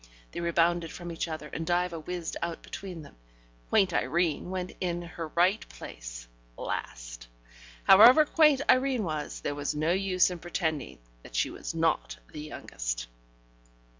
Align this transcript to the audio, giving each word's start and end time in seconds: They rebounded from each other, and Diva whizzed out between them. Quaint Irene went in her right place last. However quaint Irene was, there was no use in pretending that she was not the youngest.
They 0.31 0.39
rebounded 0.41 0.91
from 0.91 1.11
each 1.11 1.27
other, 1.27 1.47
and 1.53 1.63
Diva 1.63 1.99
whizzed 1.99 2.35
out 2.41 2.63
between 2.63 3.03
them. 3.03 3.15
Quaint 3.69 3.93
Irene 3.93 4.49
went 4.49 4.71
in 4.81 5.03
her 5.03 5.27
right 5.27 5.63
place 5.69 6.27
last. 6.57 7.27
However 7.83 8.25
quaint 8.25 8.63
Irene 8.67 9.03
was, 9.03 9.41
there 9.41 9.53
was 9.53 9.75
no 9.75 9.91
use 9.91 10.31
in 10.31 10.39
pretending 10.39 10.97
that 11.21 11.35
she 11.35 11.51
was 11.51 11.75
not 11.75 12.17
the 12.33 12.41
youngest. 12.41 13.05